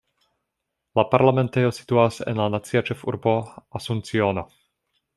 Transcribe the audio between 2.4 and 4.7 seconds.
la nacia ĉefurbo Asunciono.